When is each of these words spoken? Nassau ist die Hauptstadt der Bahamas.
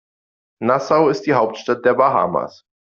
Nassau 0.63 1.09
ist 1.09 1.27
die 1.27 1.35
Hauptstadt 1.35 1.85
der 1.85 1.93
Bahamas. 1.93 2.65